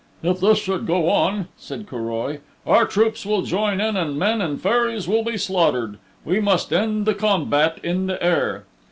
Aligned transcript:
"If 0.23 0.39
this 0.39 0.57
should 0.57 0.87
go 0.87 1.11
on," 1.11 1.47
said 1.57 1.85
Curoi, 1.85 2.39
"our 2.65 2.87
troops 2.87 3.23
will 3.23 3.43
join 3.43 3.79
in 3.79 3.95
and 3.95 4.17
men 4.17 4.41
and 4.41 4.59
Fairies 4.59 5.07
will 5.07 5.23
be 5.23 5.37
slaughtered. 5.37 5.99
We 6.25 6.39
must 6.39 6.73
end 6.73 7.05
the 7.05 7.13
combat 7.13 7.77
in 7.83 8.07
the 8.07 8.23
air." 8.23 8.65